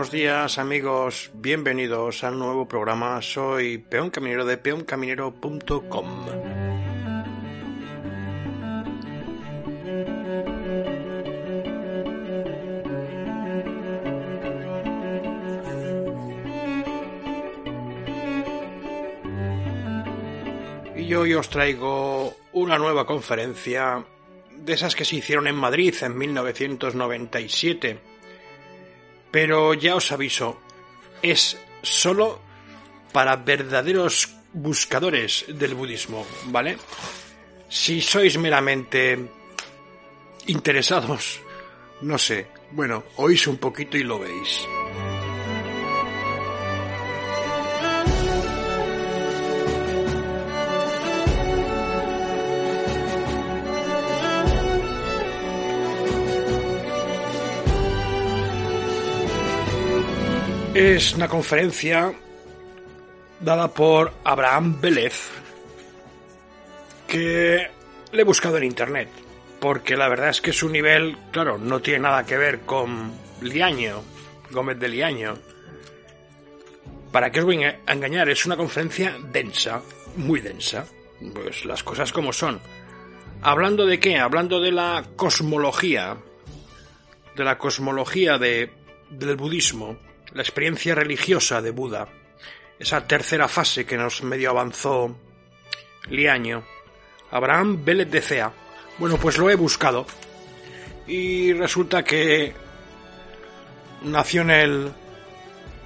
Buenos 0.00 0.12
días 0.12 0.56
amigos, 0.56 1.30
bienvenidos 1.34 2.24
al 2.24 2.38
nuevo 2.38 2.66
programa. 2.66 3.20
Soy 3.20 3.76
Peón 3.76 4.08
Caminero 4.08 4.46
de 4.46 4.56
peoncaminero.com. 4.56 6.06
Y 20.96 21.14
hoy 21.14 21.34
os 21.34 21.50
traigo 21.50 22.34
una 22.54 22.78
nueva 22.78 23.04
conferencia 23.04 24.02
de 24.56 24.72
esas 24.72 24.94
que 24.94 25.04
se 25.04 25.16
hicieron 25.16 25.46
en 25.46 25.56
Madrid 25.56 25.94
en 26.00 26.16
1997. 26.16 28.19
Pero 29.30 29.74
ya 29.74 29.96
os 29.96 30.10
aviso, 30.12 30.58
es 31.22 31.56
solo 31.82 32.40
para 33.12 33.36
verdaderos 33.36 34.28
buscadores 34.52 35.44
del 35.48 35.74
budismo, 35.74 36.26
¿vale? 36.46 36.78
Si 37.68 38.00
sois 38.00 38.36
meramente 38.38 39.18
interesados, 40.46 41.40
no 42.02 42.18
sé, 42.18 42.48
bueno, 42.72 43.04
oís 43.16 43.46
un 43.46 43.58
poquito 43.58 43.96
y 43.96 44.02
lo 44.02 44.18
veis. 44.18 44.66
Es 60.80 61.12
una 61.12 61.28
conferencia 61.28 62.10
dada 63.38 63.68
por 63.68 64.14
Abraham 64.24 64.80
Vélez 64.80 65.28
que 67.06 67.68
le 68.12 68.22
he 68.22 68.24
buscado 68.24 68.56
en 68.56 68.64
internet 68.64 69.10
porque 69.60 69.94
la 69.94 70.08
verdad 70.08 70.30
es 70.30 70.40
que 70.40 70.54
su 70.54 70.70
nivel, 70.70 71.18
claro, 71.32 71.58
no 71.58 71.80
tiene 71.80 72.00
nada 72.00 72.24
que 72.24 72.38
ver 72.38 72.60
con 72.60 73.12
Liaño, 73.42 74.02
Gómez 74.50 74.78
de 74.78 74.88
Liaño. 74.88 75.34
¿Para 77.12 77.30
qué 77.30 77.40
os 77.40 77.44
voy 77.44 77.62
a 77.62 77.80
engañar? 77.86 78.30
Es 78.30 78.46
una 78.46 78.56
conferencia 78.56 79.18
densa, 79.30 79.82
muy 80.16 80.40
densa. 80.40 80.86
Pues 81.34 81.66
las 81.66 81.82
cosas 81.82 82.10
como 82.10 82.32
son. 82.32 82.58
¿Hablando 83.42 83.84
de 83.84 84.00
qué? 84.00 84.16
Hablando 84.16 84.62
de 84.62 84.72
la 84.72 85.04
cosmología. 85.14 86.16
De 87.36 87.44
la 87.44 87.58
cosmología 87.58 88.38
de, 88.38 88.72
del 89.10 89.36
budismo 89.36 89.98
la 90.32 90.42
experiencia 90.42 90.94
religiosa 90.94 91.60
de 91.60 91.70
Buda, 91.70 92.08
esa 92.78 93.06
tercera 93.06 93.48
fase 93.48 93.84
que 93.84 93.96
nos 93.96 94.22
medio 94.22 94.50
avanzó 94.50 95.16
Liaño, 96.08 96.64
Abraham 97.30 97.84
Vélez 97.84 98.10
de 98.10 98.20
Cea. 98.20 98.52
Bueno, 98.98 99.16
pues 99.16 99.38
lo 99.38 99.50
he 99.50 99.54
buscado 99.54 100.06
y 101.06 101.52
resulta 101.52 102.04
que 102.04 102.52
nació 104.02 104.42
en 104.42 104.50
el 104.50 104.92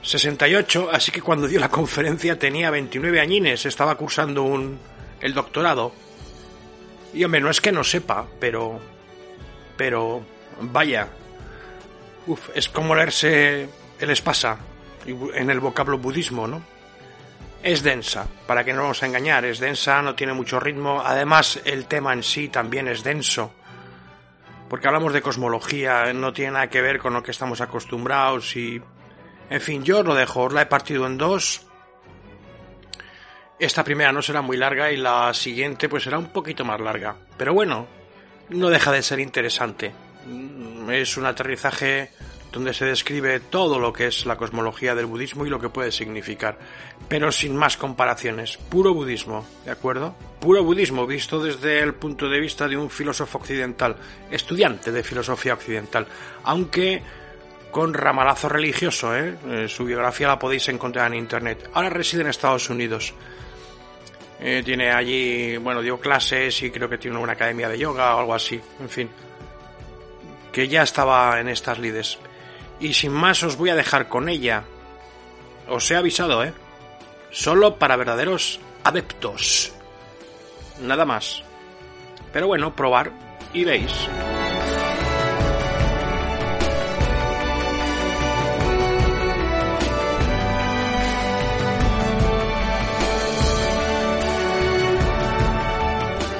68, 0.02 0.90
así 0.92 1.10
que 1.10 1.22
cuando 1.22 1.48
dio 1.48 1.58
la 1.58 1.70
conferencia 1.70 2.38
tenía 2.38 2.70
29 2.70 3.20
añines, 3.20 3.64
estaba 3.64 3.96
cursando 3.96 4.42
un, 4.42 4.78
el 5.20 5.32
doctorado. 5.32 5.92
Y 7.14 7.24
hombre, 7.24 7.40
no 7.40 7.50
es 7.50 7.60
que 7.60 7.72
no 7.72 7.84
sepa, 7.84 8.26
pero... 8.38 8.80
Pero... 9.76 10.24
Vaya. 10.60 11.08
Uf, 12.26 12.50
es 12.54 12.68
como 12.68 12.94
leerse 12.94 13.68
les 14.00 14.20
pasa 14.20 14.58
en 15.06 15.50
el 15.50 15.60
vocablo 15.60 15.98
budismo, 15.98 16.46
¿no? 16.46 16.62
Es 17.62 17.82
densa, 17.82 18.26
para 18.46 18.64
que 18.64 18.74
no 18.74 18.86
nos 18.86 19.02
engañar, 19.02 19.44
es 19.44 19.58
densa, 19.58 20.02
no 20.02 20.14
tiene 20.14 20.34
mucho 20.34 20.60
ritmo, 20.60 21.02
además 21.04 21.60
el 21.64 21.86
tema 21.86 22.12
en 22.12 22.22
sí 22.22 22.48
también 22.48 22.88
es 22.88 23.02
denso, 23.02 23.54
porque 24.68 24.86
hablamos 24.86 25.12
de 25.12 25.22
cosmología, 25.22 26.12
no 26.12 26.32
tiene 26.32 26.52
nada 26.52 26.68
que 26.68 26.82
ver 26.82 26.98
con 26.98 27.14
lo 27.14 27.22
que 27.22 27.30
estamos 27.30 27.60
acostumbrados 27.60 28.56
y... 28.56 28.82
En 29.50 29.60
fin, 29.60 29.84
yo 29.84 30.02
lo 30.02 30.14
dejo, 30.14 30.48
la 30.48 30.62
he 30.62 30.66
partido 30.66 31.06
en 31.06 31.18
dos. 31.18 31.66
Esta 33.58 33.84
primera 33.84 34.10
no 34.10 34.22
será 34.22 34.40
muy 34.40 34.56
larga 34.56 34.90
y 34.90 34.96
la 34.96 35.32
siguiente 35.34 35.88
pues 35.88 36.02
será 36.02 36.18
un 36.18 36.32
poquito 36.32 36.64
más 36.64 36.80
larga, 36.80 37.16
pero 37.36 37.52
bueno, 37.54 37.86
no 38.48 38.68
deja 38.68 38.90
de 38.90 39.02
ser 39.02 39.20
interesante. 39.20 39.92
Es 40.90 41.16
un 41.16 41.26
aterrizaje 41.26 42.10
donde 42.54 42.72
se 42.72 42.84
describe 42.84 43.40
todo 43.40 43.80
lo 43.80 43.92
que 43.92 44.06
es 44.06 44.26
la 44.26 44.36
cosmología 44.36 44.94
del 44.94 45.06
budismo 45.06 45.44
y 45.44 45.50
lo 45.50 45.58
que 45.58 45.70
puede 45.70 45.90
significar, 45.90 46.56
pero 47.08 47.32
sin 47.32 47.56
más 47.56 47.76
comparaciones, 47.76 48.56
puro 48.56 48.94
budismo, 48.94 49.44
¿de 49.64 49.72
acuerdo? 49.72 50.14
Puro 50.38 50.62
budismo 50.62 51.04
visto 51.04 51.42
desde 51.42 51.80
el 51.80 51.94
punto 51.94 52.28
de 52.28 52.38
vista 52.38 52.68
de 52.68 52.76
un 52.76 52.90
filósofo 52.90 53.38
occidental, 53.38 53.96
estudiante 54.30 54.92
de 54.92 55.02
filosofía 55.02 55.54
occidental, 55.54 56.06
aunque 56.44 57.02
con 57.72 57.92
ramalazo 57.92 58.48
religioso, 58.48 59.16
¿eh? 59.16 59.34
eh 59.48 59.68
su 59.68 59.84
biografía 59.84 60.28
la 60.28 60.38
podéis 60.38 60.68
encontrar 60.68 61.08
en 61.08 61.18
internet. 61.18 61.70
Ahora 61.74 61.90
reside 61.90 62.20
en 62.20 62.28
Estados 62.28 62.70
Unidos. 62.70 63.12
Eh, 64.38 64.62
tiene 64.64 64.92
allí, 64.92 65.56
bueno, 65.56 65.82
dio 65.82 65.98
clases 65.98 66.62
y 66.62 66.70
creo 66.70 66.88
que 66.88 66.98
tiene 66.98 67.18
una 67.18 67.32
academia 67.32 67.68
de 67.68 67.78
yoga 67.78 68.14
o 68.14 68.20
algo 68.20 68.34
así, 68.34 68.60
en 68.78 68.88
fin. 68.88 69.10
Que 70.52 70.68
ya 70.68 70.84
estaba 70.84 71.40
en 71.40 71.48
estas 71.48 71.80
lides. 71.80 72.20
Y 72.84 72.92
sin 72.92 73.12
más 73.12 73.42
os 73.42 73.56
voy 73.56 73.70
a 73.70 73.74
dejar 73.74 74.08
con 74.10 74.28
ella. 74.28 74.62
Os 75.70 75.90
he 75.90 75.96
avisado, 75.96 76.44
¿eh? 76.44 76.52
Solo 77.30 77.78
para 77.78 77.96
verdaderos 77.96 78.60
adeptos. 78.82 79.72
Nada 80.82 81.06
más. 81.06 81.42
Pero 82.30 82.46
bueno, 82.46 82.76
probar 82.76 83.10
y 83.54 83.64
veis. 83.64 83.90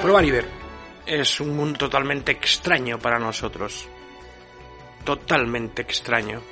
Probar 0.02 0.24
y 0.26 0.30
ver. 0.30 0.46
Es 1.06 1.40
un 1.40 1.56
mundo 1.56 1.78
totalmente 1.78 2.32
extraño 2.32 2.98
para 2.98 3.18
nosotros 3.18 3.88
totalmente 5.04 5.82
extraño. 5.82 6.42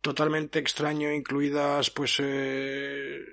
Totalmente 0.00 0.58
extraño, 0.58 1.10
incluidas 1.10 1.90
pues 1.90 2.16
eh, 2.18 3.24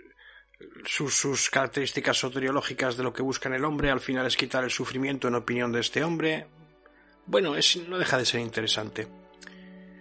sus, 0.85 1.13
sus, 1.13 1.49
características 1.49 2.17
soteriológicas 2.17 2.95
de 2.95 3.03
lo 3.03 3.11
que 3.11 3.21
busca 3.21 3.49
en 3.49 3.55
el 3.55 3.65
hombre, 3.65 3.91
al 3.91 3.99
final 3.99 4.25
es 4.25 4.37
quitar 4.37 4.63
el 4.63 4.69
sufrimiento 4.69 5.27
en 5.27 5.35
opinión 5.35 5.71
de 5.73 5.81
este 5.81 6.03
hombre. 6.03 6.47
Bueno, 7.25 7.55
es, 7.55 7.75
no 7.89 7.97
deja 7.97 8.17
de 8.17 8.25
ser 8.25 8.39
interesante. 8.39 9.07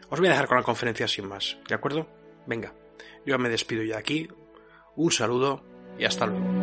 Os 0.08 0.18
voy 0.18 0.28
a 0.28 0.32
dejar 0.32 0.46
con 0.46 0.58
la 0.58 0.62
conferencia 0.62 1.08
sin 1.08 1.26
más, 1.26 1.58
¿de 1.68 1.74
acuerdo? 1.74 2.08
Venga, 2.46 2.72
yo 3.26 3.38
me 3.38 3.48
despido 3.48 3.82
ya 3.82 3.98
aquí. 3.98 4.28
Un 4.96 5.10
saludo 5.10 5.64
y 5.98 6.04
hasta 6.04 6.26
luego. 6.26 6.59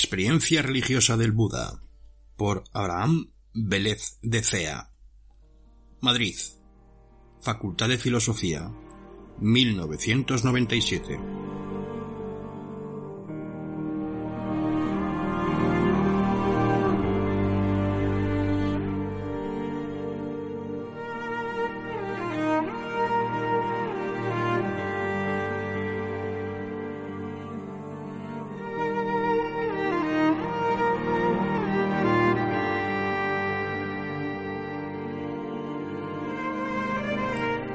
Experiencia 0.00 0.62
religiosa 0.62 1.18
del 1.18 1.30
Buda 1.30 1.78
por 2.34 2.64
Abraham 2.72 3.32
Vélez 3.52 4.18
de 4.22 4.42
Cea. 4.42 4.90
Madrid. 6.00 6.36
Facultad 7.42 7.90
de 7.90 7.98
Filosofía. 7.98 8.72
1997. 9.40 11.39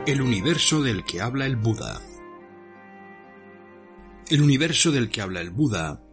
El 0.07 0.22
universo 0.22 0.84
del 0.84 1.04
que 1.04 1.19
habla 1.19 1.48
el 1.48 1.56
Buda. 1.56 2.00
El 4.30 4.44
universo 4.44 4.92
del 4.92 5.10
que 5.10 5.22
habla 5.22 5.42
el 5.42 5.50
Buda 5.50 6.04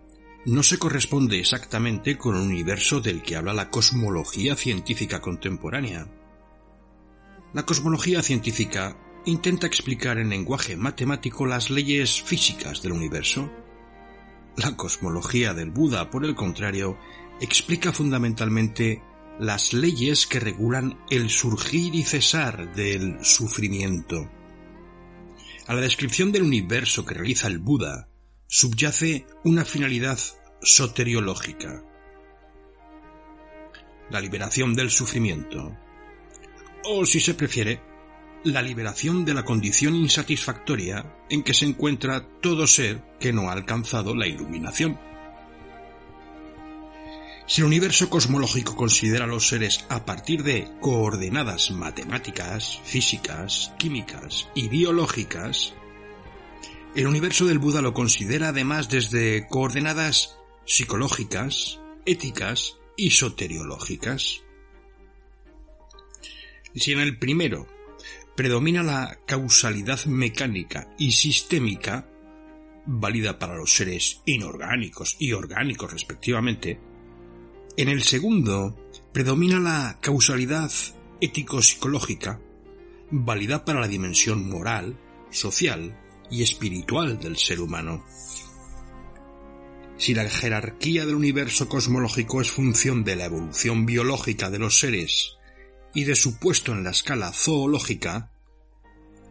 no 0.46 0.62
se 0.62 0.78
corresponde 0.78 1.38
exactamente 1.38 2.16
con 2.16 2.36
el 2.36 2.40
universo 2.40 3.02
del 3.02 3.20
que 3.20 3.36
habla 3.36 3.52
la 3.52 3.68
cosmología 3.68 4.56
científica 4.56 5.20
contemporánea. 5.20 6.08
La 7.52 7.66
cosmología 7.66 8.22
científica 8.22 8.96
intenta 9.26 9.66
explicar 9.66 10.16
en 10.16 10.30
lenguaje 10.30 10.74
matemático 10.74 11.44
las 11.44 11.68
leyes 11.68 12.22
físicas 12.22 12.80
del 12.80 12.92
universo. 12.92 13.52
La 14.56 14.74
cosmología 14.74 15.52
del 15.52 15.70
Buda, 15.70 16.08
por 16.08 16.24
el 16.24 16.34
contrario, 16.34 16.96
explica 17.42 17.92
fundamentalmente 17.92 19.02
las 19.42 19.72
leyes 19.72 20.28
que 20.28 20.38
regulan 20.38 21.00
el 21.10 21.28
surgir 21.28 21.96
y 21.96 22.04
cesar 22.04 22.72
del 22.76 23.24
sufrimiento. 23.24 24.30
A 25.66 25.74
la 25.74 25.80
descripción 25.80 26.30
del 26.30 26.44
universo 26.44 27.04
que 27.04 27.14
realiza 27.14 27.48
el 27.48 27.58
Buda 27.58 28.08
subyace 28.46 29.26
una 29.42 29.64
finalidad 29.64 30.20
soteriológica. 30.62 31.82
La 34.10 34.20
liberación 34.20 34.74
del 34.74 34.90
sufrimiento. 34.90 35.76
O 36.84 37.04
si 37.04 37.18
se 37.18 37.34
prefiere, 37.34 37.82
la 38.44 38.62
liberación 38.62 39.24
de 39.24 39.34
la 39.34 39.44
condición 39.44 39.96
insatisfactoria 39.96 41.16
en 41.28 41.42
que 41.42 41.54
se 41.54 41.66
encuentra 41.66 42.28
todo 42.40 42.68
ser 42.68 43.02
que 43.18 43.32
no 43.32 43.50
ha 43.50 43.54
alcanzado 43.54 44.14
la 44.14 44.28
iluminación. 44.28 45.00
Si 47.52 47.60
el 47.60 47.66
universo 47.66 48.08
cosmológico 48.08 48.75
considera 48.75 49.26
a 49.26 49.28
los 49.28 49.49
seres 49.49 49.84
a 49.90 50.06
partir 50.06 50.43
de 50.43 50.70
coordenadas 50.81 51.70
matemáticas, 51.70 52.81
físicas, 52.82 53.75
químicas 53.78 54.49
y 54.54 54.69
biológicas, 54.69 55.75
el 56.94 57.06
universo 57.06 57.44
del 57.44 57.58
Buda 57.58 57.82
lo 57.82 57.93
considera 57.93 58.49
además 58.49 58.88
desde 58.88 59.46
coordenadas 59.49 60.38
psicológicas, 60.64 61.78
éticas 62.06 62.78
y 62.96 63.10
soteriológicas. 63.10 64.40
Si 66.75 66.93
en 66.93 67.00
el 67.00 67.19
primero 67.19 67.69
predomina 68.34 68.82
la 68.82 69.19
causalidad 69.26 70.02
mecánica 70.06 70.88
y 70.98 71.12
sistémica, 71.12 72.08
válida 72.87 73.38
para 73.38 73.56
los 73.56 73.76
seres 73.76 74.22
inorgánicos 74.25 75.16
y 75.19 75.32
orgánicos 75.32 75.93
respectivamente, 75.93 76.91
en 77.76 77.88
el 77.88 78.02
segundo, 78.02 78.76
predomina 79.12 79.58
la 79.58 79.98
causalidad 80.00 80.70
ético-psicológica, 81.20 82.40
válida 83.10 83.64
para 83.64 83.80
la 83.80 83.88
dimensión 83.88 84.48
moral, 84.48 84.98
social 85.30 85.98
y 86.30 86.42
espiritual 86.42 87.19
del 87.19 87.36
ser 87.36 87.60
humano. 87.60 88.04
Si 89.96 90.14
la 90.14 90.28
jerarquía 90.28 91.06
del 91.06 91.14
universo 91.14 91.69
cosmológico 91.69 92.40
es 92.40 92.50
función 92.50 93.04
de 93.04 93.16
la 93.16 93.26
evolución 93.26 93.86
biológica 93.86 94.50
de 94.50 94.58
los 94.58 94.78
seres 94.78 95.36
y 95.94 96.04
de 96.04 96.16
su 96.16 96.38
puesto 96.38 96.72
en 96.72 96.84
la 96.84 96.90
escala 96.90 97.32
zoológica, 97.32 98.32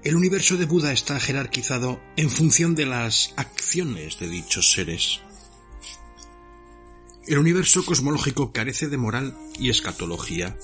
el 0.03 0.15
universo 0.15 0.57
de 0.57 0.65
Buda 0.65 0.93
está 0.93 1.19
jerarquizado 1.19 2.01
en 2.15 2.29
función 2.29 2.73
de 2.73 2.85
las 2.85 3.33
acciones 3.35 4.17
de 4.19 4.29
dichos 4.29 4.71
seres. 4.71 5.21
El 7.27 7.37
universo 7.37 7.85
cosmológico 7.85 8.51
carece 8.51 8.87
de 8.87 8.97
moral 8.97 9.37
y 9.59 9.69
escatología. 9.69 10.57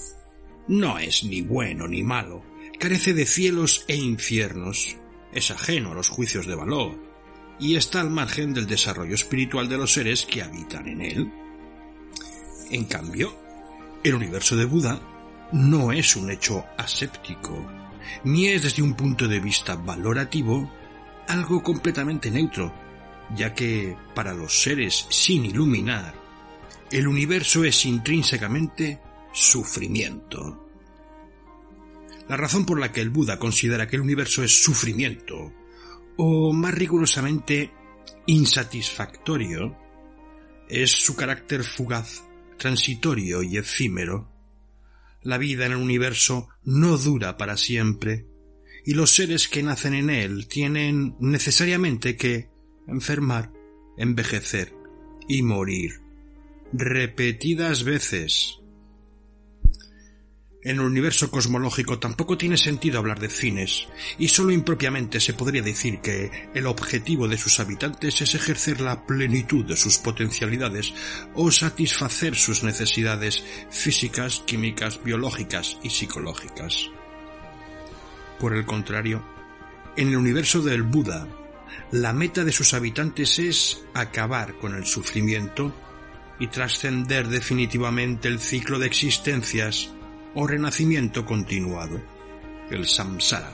No 0.68 0.98
es 0.98 1.24
ni 1.24 1.42
bueno 1.42 1.88
ni 1.88 2.02
malo, 2.02 2.44
carece 2.80 3.14
de 3.14 3.28
cielos 3.28 3.86
e 3.88 3.96
infiernos, 3.96 4.98
es 5.32 5.52
ajeno 5.52 5.92
a 5.92 5.96
los 5.96 6.10
juicios 6.10 6.48
de 6.48 6.56
valor, 6.56 7.00
y 7.60 7.76
está 7.76 8.02
al 8.02 8.10
margen 8.10 8.56
del 8.56 8.66
desarrollo 8.66 9.14
espiritual 9.14 9.70
de 9.70 9.78
los 9.78 9.94
seres 9.94 10.26
que 10.26 10.42
habitan 10.42 10.88
en 10.88 11.02
él. 11.02 11.32
En 12.72 12.86
cambio, 12.86 13.38
el 14.04 14.16
universo 14.16 14.56
de 14.56 14.66
Buda 14.66 15.00
no 15.52 15.92
es 15.92 16.16
un 16.16 16.32
hecho 16.32 16.66
aséptico, 16.76 17.68
ni 18.24 18.48
es 18.48 18.64
desde 18.64 18.82
un 18.82 18.96
punto 18.96 19.28
de 19.28 19.40
vista 19.40 19.76
valorativo 19.76 20.72
algo 21.28 21.62
completamente 21.62 22.32
neutro, 22.32 22.74
ya 23.36 23.54
que 23.54 23.96
para 24.16 24.34
los 24.34 24.60
seres 24.64 25.06
sin 25.10 25.46
iluminar 25.46 26.27
el 26.92 27.08
universo 27.08 27.64
es 27.66 27.86
intrínsecamente 27.86 29.02
sufrimiento. 29.34 30.66
La 32.30 32.38
razón 32.38 32.66
por 32.66 32.80
la 32.80 32.92
que 32.92 33.02
el 33.02 33.10
Buda 33.10 33.40
considera 33.40 33.88
que 33.88 33.98
el 33.98 34.02
universo 34.02 34.44
es 34.44 34.64
sufrimiento, 34.64 35.54
o 36.18 36.54
más 36.54 36.74
rigurosamente 36.74 37.72
insatisfactorio, 38.26 39.78
es 40.70 40.92
su 40.92 41.16
carácter 41.16 41.64
fugaz, 41.64 42.24
transitorio 42.58 43.44
y 43.44 43.58
efímero. 43.58 44.32
La 45.22 45.38
vida 45.38 45.66
en 45.66 45.74
el 45.74 45.78
universo 45.78 46.50
no 46.64 46.98
dura 46.98 47.38
para 47.38 47.58
siempre, 47.58 48.26
y 48.86 48.94
los 48.94 49.12
seres 49.12 49.48
que 49.50 49.64
nacen 49.64 49.94
en 49.94 50.10
él 50.10 50.48
tienen 50.48 51.16
necesariamente 51.20 52.16
que 52.16 52.50
enfermar, 52.88 53.52
envejecer 53.98 54.74
y 55.28 55.42
morir 55.42 56.07
repetidas 56.74 57.84
veces. 57.84 58.60
En 60.64 60.80
el 60.80 60.82
universo 60.82 61.32
cosmológico 61.32 61.98
tampoco 61.98 62.38
tiene 62.38 62.58
sentido 62.58 63.00
hablar 63.00 63.22
de 63.22 63.30
fines, 63.30 63.88
y 64.18 64.28
sólo 64.28 64.52
impropiamente 64.52 65.22
se 65.22 65.34
podría 65.34 65.62
decir 65.62 66.02
que 66.02 66.50
el 66.54 66.66
objetivo 66.66 67.28
de 67.30 67.38
sus 67.38 67.62
habitantes 67.62 68.22
es 68.22 68.36
ejercer 68.36 68.82
la 68.82 69.06
plenitud 69.06 69.64
de 69.64 69.78
sus 69.78 69.98
potencialidades 69.98 70.94
o 71.36 71.52
satisfacer 71.52 72.36
sus 72.36 72.64
necesidades 72.64 73.46
físicas, 73.70 74.44
químicas, 74.46 75.02
biológicas 75.02 75.78
y 75.84 75.90
psicológicas. 75.90 76.90
Por 78.38 78.54
el 78.54 78.66
contrario, 78.66 79.24
en 79.96 80.10
el 80.10 80.18
universo 80.18 80.62
del 80.62 80.84
Buda, 80.84 81.30
la 81.92 82.12
meta 82.12 82.44
de 82.44 82.52
sus 82.52 82.74
habitantes 82.74 83.40
es 83.40 83.86
acabar 83.94 84.58
con 84.58 84.76
el 84.76 84.86
sufrimiento 84.86 85.74
y 86.40 86.48
trascender 86.48 87.28
definitivamente 87.28 88.28
el 88.28 88.40
ciclo 88.40 88.80
de 88.80 88.88
existencias 88.88 89.94
o 90.36 90.46
renacimiento 90.46 91.26
continuado, 91.26 92.02
el 92.70 92.88
samsara. 92.88 93.52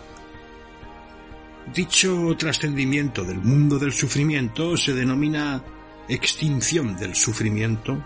Dicho 1.73 2.35
trascendimiento 2.37 3.23
del 3.23 3.37
mundo 3.37 3.79
del 3.79 3.93
sufrimiento 3.93 4.75
se 4.75 4.93
denomina 4.93 5.63
extinción 6.09 6.97
del 6.97 7.15
sufrimiento 7.15 8.05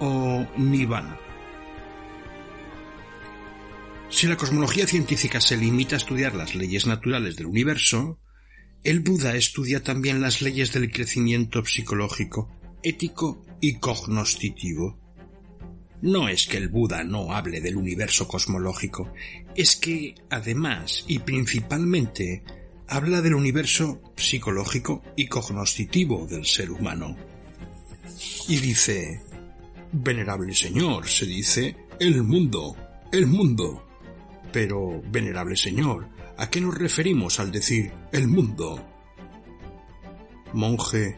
o 0.00 0.46
nirvana. 0.56 1.16
Si 4.08 4.26
la 4.26 4.36
cosmología 4.36 4.88
científica 4.88 5.40
se 5.40 5.56
limita 5.56 5.94
a 5.94 5.98
estudiar 5.98 6.34
las 6.34 6.56
leyes 6.56 6.86
naturales 6.86 7.36
del 7.36 7.46
universo, 7.46 8.18
el 8.82 9.00
Buda 9.00 9.36
estudia 9.36 9.84
también 9.84 10.20
las 10.20 10.42
leyes 10.42 10.72
del 10.72 10.90
crecimiento 10.90 11.64
psicológico, 11.64 12.50
ético 12.82 13.44
y 13.60 13.74
cognoscitivo. 13.78 14.98
No 16.02 16.28
es 16.28 16.46
que 16.46 16.56
el 16.56 16.68
Buda 16.68 17.04
no 17.04 17.32
hable 17.32 17.60
del 17.60 17.76
universo 17.76 18.26
cosmológico, 18.26 19.12
es 19.54 19.76
que, 19.76 20.14
además 20.30 21.04
y 21.06 21.18
principalmente, 21.18 22.42
habla 22.88 23.20
del 23.20 23.34
universo 23.34 24.00
psicológico 24.16 25.02
y 25.14 25.26
cognoscitivo 25.26 26.26
del 26.26 26.46
ser 26.46 26.70
humano. 26.70 27.16
Y 28.48 28.56
dice, 28.56 29.22
Venerable 29.92 30.54
Señor, 30.54 31.06
se 31.06 31.26
dice, 31.26 31.76
el 31.98 32.22
mundo, 32.22 32.76
el 33.12 33.26
mundo. 33.26 33.86
Pero, 34.52 35.02
Venerable 35.10 35.56
Señor, 35.56 36.08
¿a 36.36 36.48
qué 36.48 36.60
nos 36.60 36.76
referimos 36.76 37.38
al 37.40 37.52
decir 37.52 37.92
el 38.12 38.26
mundo? 38.26 38.84
Monje, 40.52 41.16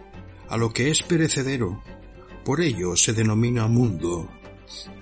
a 0.49 0.57
lo 0.57 0.73
que 0.73 0.91
es 0.91 1.03
perecedero, 1.03 1.83
por 2.45 2.61
ello 2.61 2.97
se 2.97 3.13
denomina 3.13 3.69
mundo. 3.69 4.29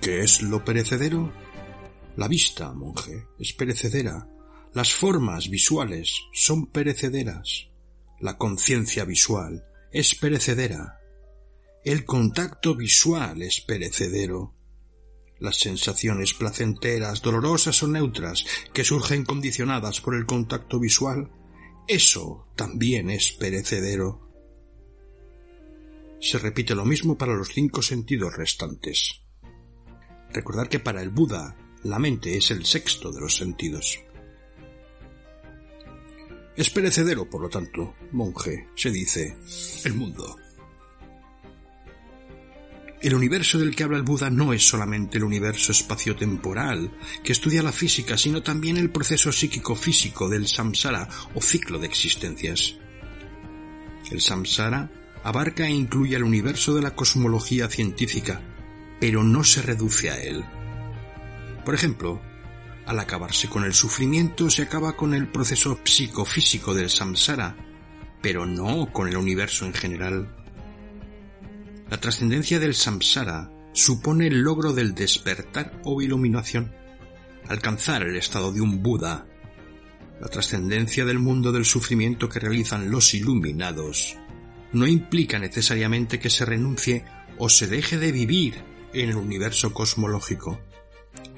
¿Qué 0.01 0.21
es 0.21 0.41
lo 0.41 0.63
perecedero? 0.63 1.33
La 2.15 2.27
vista, 2.27 2.73
monje, 2.73 3.27
es 3.39 3.53
perecedera. 3.53 4.27
Las 4.73 4.93
formas 4.93 5.49
visuales 5.49 6.21
son 6.33 6.67
perecederas. 6.67 7.69
La 8.19 8.37
conciencia 8.37 9.05
visual 9.05 9.65
es 9.91 10.15
perecedera. 10.15 10.99
El 11.83 12.05
contacto 12.05 12.75
visual 12.75 13.41
es 13.41 13.61
perecedero. 13.61 14.53
Las 15.39 15.57
sensaciones 15.57 16.35
placenteras, 16.35 17.21
dolorosas 17.21 17.81
o 17.81 17.87
neutras 17.87 18.45
que 18.73 18.83
surgen 18.83 19.25
condicionadas 19.25 19.99
por 19.99 20.15
el 20.15 20.27
contacto 20.27 20.79
visual, 20.79 21.31
eso 21.87 22.47
también 22.55 23.09
es 23.09 23.31
perecedero 23.31 24.30
se 26.21 26.37
repite 26.37 26.75
lo 26.75 26.85
mismo 26.85 27.17
para 27.17 27.33
los 27.33 27.49
cinco 27.49 27.81
sentidos 27.81 28.35
restantes. 28.35 29.21
Recordar 30.31 30.69
que 30.69 30.79
para 30.79 31.01
el 31.01 31.09
Buda 31.09 31.57
la 31.83 31.97
mente 31.97 32.37
es 32.37 32.51
el 32.51 32.63
sexto 32.65 33.11
de 33.11 33.19
los 33.19 33.35
sentidos. 33.35 33.99
Es 36.55 36.69
perecedero, 36.69 37.27
por 37.27 37.41
lo 37.41 37.49
tanto, 37.49 37.95
monje, 38.11 38.67
se 38.75 38.91
dice, 38.91 39.35
el 39.83 39.95
mundo. 39.95 40.37
El 43.01 43.15
universo 43.15 43.57
del 43.57 43.75
que 43.75 43.83
habla 43.83 43.97
el 43.97 44.03
Buda 44.03 44.29
no 44.29 44.53
es 44.53 44.61
solamente 44.61 45.17
el 45.17 45.23
universo 45.23 45.71
espaciotemporal 45.71 46.95
que 47.23 47.31
estudia 47.31 47.63
la 47.63 47.71
física, 47.71 48.15
sino 48.15 48.43
también 48.43 48.77
el 48.77 48.91
proceso 48.91 49.31
psíquico-físico 49.31 50.29
del 50.29 50.47
samsara 50.47 51.09
o 51.33 51.41
ciclo 51.41 51.79
de 51.79 51.87
existencias. 51.87 52.75
El 54.11 54.21
samsara 54.21 55.00
abarca 55.23 55.67
e 55.67 55.71
incluye 55.71 56.15
el 56.15 56.23
universo 56.23 56.73
de 56.73 56.81
la 56.81 56.95
cosmología 56.95 57.67
científica, 57.67 58.41
pero 58.99 59.23
no 59.23 59.43
se 59.43 59.61
reduce 59.61 60.09
a 60.09 60.21
él. 60.21 60.43
Por 61.63 61.75
ejemplo, 61.75 62.21
al 62.85 62.99
acabarse 62.99 63.47
con 63.47 63.63
el 63.63 63.73
sufrimiento 63.73 64.49
se 64.49 64.63
acaba 64.63 64.95
con 64.95 65.13
el 65.13 65.27
proceso 65.27 65.79
psicofísico 65.83 66.73
del 66.73 66.89
samsara, 66.89 67.55
pero 68.21 68.45
no 68.45 68.91
con 68.91 69.07
el 69.07 69.17
universo 69.17 69.65
en 69.65 69.73
general. 69.73 70.35
La 71.89 71.99
trascendencia 71.99 72.59
del 72.59 72.73
samsara 72.73 73.51
supone 73.73 74.27
el 74.27 74.41
logro 74.41 74.73
del 74.73 74.95
despertar 74.95 75.79
o 75.83 76.01
iluminación, 76.01 76.73
alcanzar 77.47 78.03
el 78.03 78.15
estado 78.15 78.51
de 78.51 78.61
un 78.61 78.81
Buda. 78.81 79.27
La 80.19 80.27
trascendencia 80.27 81.05
del 81.05 81.19
mundo 81.19 81.51
del 81.51 81.65
sufrimiento 81.65 82.29
que 82.29 82.39
realizan 82.39 82.91
los 82.91 83.13
iluminados 83.13 84.17
no 84.73 84.87
implica 84.87 85.39
necesariamente 85.39 86.19
que 86.19 86.29
se 86.29 86.45
renuncie 86.45 87.03
o 87.37 87.49
se 87.49 87.67
deje 87.67 87.97
de 87.97 88.11
vivir 88.11 88.63
en 88.93 89.09
el 89.09 89.15
universo 89.15 89.73
cosmológico 89.73 90.59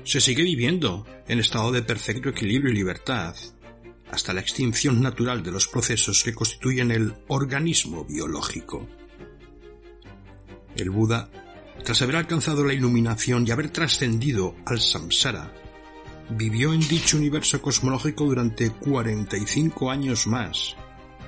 se 0.03 0.19
sigue 0.19 0.43
viviendo 0.43 1.05
en 1.27 1.39
estado 1.39 1.71
de 1.71 1.81
perfecto 1.81 2.29
equilibrio 2.29 2.71
y 2.71 2.75
libertad, 2.75 3.35
hasta 4.11 4.33
la 4.33 4.41
extinción 4.41 5.01
natural 5.01 5.43
de 5.43 5.51
los 5.51 5.67
procesos 5.67 6.23
que 6.23 6.33
constituyen 6.33 6.91
el 6.91 7.15
organismo 7.27 8.05
biológico. 8.05 8.87
El 10.75 10.89
Buda, 10.89 11.29
tras 11.83 12.01
haber 12.01 12.17
alcanzado 12.17 12.65
la 12.65 12.73
iluminación 12.73 13.47
y 13.47 13.51
haber 13.51 13.69
trascendido 13.69 14.55
al 14.65 14.79
samsara, 14.79 15.53
vivió 16.29 16.73
en 16.73 16.81
dicho 16.81 17.17
universo 17.17 17.61
cosmológico 17.61 18.25
durante 18.25 18.71
45 18.71 19.89
años 19.89 20.27
más, 20.27 20.75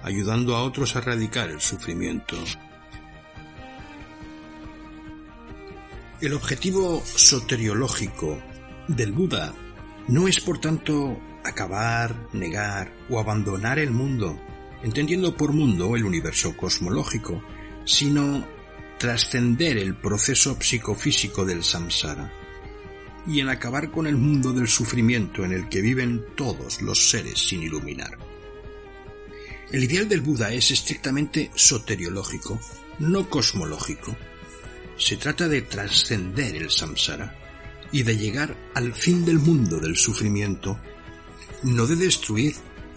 ayudando 0.06 0.56
a 0.56 0.64
otros 0.64 0.96
a 0.96 1.00
erradicar 1.00 1.50
el 1.50 1.60
sufrimiento. 1.60 2.38
El 6.22 6.34
objetivo 6.34 7.04
soteriológico 7.04 8.40
del 8.88 9.12
Buda 9.12 9.54
no 10.08 10.28
es, 10.28 10.40
por 10.40 10.60
tanto, 10.60 11.20
acabar, 11.44 12.16
negar 12.34 12.94
o 13.10 13.20
abandonar 13.20 13.80
el 13.80 13.90
mundo, 13.90 14.40
entendiendo 14.84 15.36
por 15.36 15.54
mundo 15.54 15.96
el 15.96 16.06
universo 16.06 16.56
cosmológico, 16.56 17.44
sino 17.84 18.46
trascender 19.00 19.78
el 19.80 19.96
proceso 19.96 20.56
psicofísico 20.62 21.46
del 21.46 21.64
samsara 21.64 22.32
y 23.28 23.40
en 23.40 23.50
acabar 23.50 23.90
con 23.90 24.06
el 24.06 24.18
mundo 24.18 24.54
del 24.54 24.68
sufrimiento 24.68 25.44
en 25.44 25.52
el 25.52 25.68
que 25.68 25.82
viven 25.82 26.24
todos 26.36 26.84
los 26.84 27.10
seres 27.10 27.40
sin 27.40 27.64
iluminar. 27.64 28.25
El 29.72 29.84
ideal 29.84 30.08
del 30.08 30.22
Buda 30.22 30.54
es 30.54 30.72
estrictamente 30.72 31.52
soteriológico, 31.56 32.60
no 33.00 33.30
cosmológico. 33.30 34.16
Se 34.98 35.18
trata 35.18 35.48
de 35.48 35.64
trascender 35.64 36.56
el 36.56 36.70
samsara, 36.70 37.36
y 37.92 38.04
de 38.04 38.18
llegar 38.18 38.56
al 38.74 38.94
fin 38.94 39.26
del 39.26 39.40
mundo 39.40 39.80
del 39.80 39.96
sufrimiento, 39.96 40.80
no 41.64 41.88
de 41.88 41.96
destruir, 41.96 42.56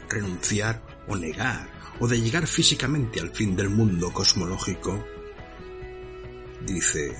renunciar 0.08 0.82
o 1.06 1.16
negar, 1.16 1.70
o 2.00 2.08
de 2.08 2.20
llegar 2.20 2.46
físicamente 2.46 3.20
al 3.20 3.30
fin 3.30 3.56
del 3.56 3.70
mundo 3.70 4.12
cosmológico. 4.12 5.04
Dice, 6.66 7.14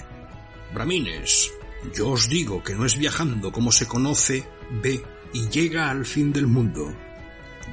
Bramines, 0.75 1.53
yo 1.95 2.11
os 2.11 2.29
digo 2.29 2.63
que 2.63 2.75
no 2.75 2.85
es 2.85 2.99
viajando 2.99 3.53
como 3.53 3.73
se 3.73 3.87
conoce, 3.87 4.47
ve 4.83 5.03
y 5.33 5.49
llega 5.49 5.91
al 5.91 6.05
fin 6.05 6.33
del 6.33 6.47
mundo. 6.47 6.95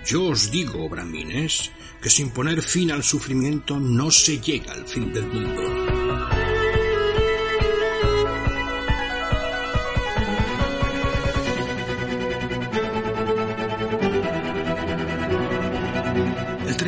Yo 0.06 0.26
os 0.26 0.52
digo, 0.52 0.90
Bramines, 0.90 1.72
que 2.02 2.10
sin 2.10 2.32
poner 2.32 2.62
fin 2.62 2.92
al 2.92 3.04
sufrimiento 3.04 3.80
no 3.80 4.12
se 4.12 4.40
llega 4.40 4.74
al 4.74 4.88
fin 4.88 5.14
del 5.14 5.28
mundo. 5.28 6.06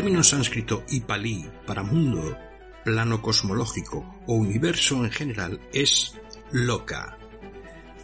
término 0.07 0.23
sánscrito 0.23 0.83
y 0.89 1.01
palí 1.01 1.45
para 1.65 1.83
mundo, 1.83 2.37
plano 2.85 3.21
cosmológico 3.21 4.21
o 4.25 4.35
universo 4.35 5.03
en 5.03 5.11
general 5.11 5.59
es 5.73 6.15
loka. 6.51 7.17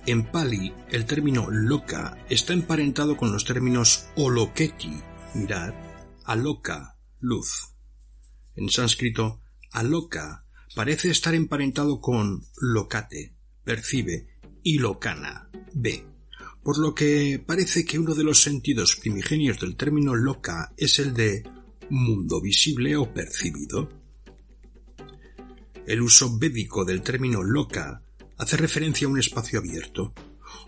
En 0.06 0.30
pali, 0.30 0.74
el 0.90 1.06
término 1.06 1.50
loka 1.50 2.18
está 2.30 2.52
emparentado 2.52 3.16
con 3.16 3.32
los 3.32 3.46
términos 3.46 4.08
oloketi, 4.18 4.92
mirad, 5.34 5.74
aloka, 6.26 6.98
luz. 7.22 7.74
En 8.56 8.70
sánscrito, 8.70 9.42
aloka 9.72 10.46
parece 10.76 11.10
estar 11.10 11.34
emparentado 11.36 12.02
con 12.02 12.44
lokate, 12.60 13.38
percibe, 13.64 14.28
y 14.62 14.80
lokana, 14.80 15.50
ve. 15.74 16.06
Por 16.64 16.80
lo 16.80 16.94
que 16.94 17.42
parece 17.46 17.86
que 17.86 17.98
uno 17.98 18.14
de 18.14 18.26
los 18.26 18.42
sentidos 18.42 18.98
primigenios 18.98 19.62
del 19.62 19.78
término 19.78 20.16
loka 20.16 20.74
es 20.76 21.00
el 21.00 21.14
de 21.14 21.44
mundo 21.90 22.42
visible 22.42 22.98
o 22.98 23.14
percibido. 23.14 23.90
El 25.88 26.02
uso 26.02 26.38
védico 26.38 26.84
del 26.84 27.02
término 27.02 27.42
loca 27.42 28.03
hace 28.38 28.58
referencia 28.58 29.08
a 29.08 29.10
un 29.10 29.20
espacio 29.20 29.60
abierto, 29.60 30.14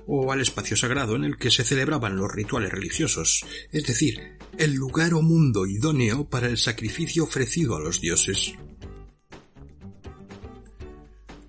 o 0.08 0.32
al 0.32 0.42
espacio 0.42 0.78
sagrado 0.78 1.16
en 1.16 1.24
el 1.24 1.38
que 1.38 1.52
se 1.52 1.64
celebraban 1.64 2.16
los 2.16 2.32
rituales 2.32 2.72
religiosos, 2.72 3.46
es 3.72 3.86
decir, 3.86 4.38
el 4.58 4.74
lugar 4.74 5.14
o 5.14 5.22
mundo 5.22 5.66
idóneo 5.66 6.30
para 6.30 6.48
el 6.48 6.58
sacrificio 6.58 7.24
ofrecido 7.24 7.76
a 7.76 7.82
los 7.82 8.02
dioses. 8.02 8.54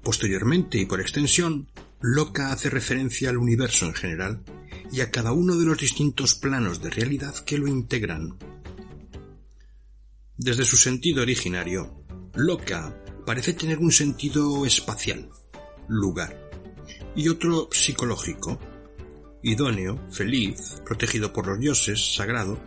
Posteriormente 0.02 0.78
y 0.78 0.86
por 0.86 1.00
extensión, 1.00 1.68
Loca 2.00 2.52
hace 2.52 2.70
referencia 2.70 3.30
al 3.30 3.38
universo 3.38 3.86
en 3.86 3.94
general 3.94 4.44
y 4.92 5.00
a 5.00 5.10
cada 5.10 5.32
uno 5.32 5.56
de 5.56 5.64
los 5.64 5.78
distintos 5.78 6.34
planos 6.34 6.82
de 6.82 6.90
realidad 6.90 7.34
que 7.44 7.58
lo 7.58 7.66
integran. 7.66 8.38
Desde 10.36 10.64
su 10.64 10.76
sentido 10.76 11.22
originario, 11.22 12.04
loca 12.34 13.02
parece 13.24 13.54
tener 13.54 13.78
un 13.78 13.90
sentido 13.90 14.66
espacial, 14.66 15.30
lugar, 15.88 16.50
y 17.14 17.28
otro 17.28 17.68
psicológico, 17.70 18.58
idóneo, 19.42 19.98
feliz, 20.10 20.82
protegido 20.84 21.32
por 21.32 21.46
los 21.46 21.58
dioses, 21.58 22.14
sagrado, 22.14 22.58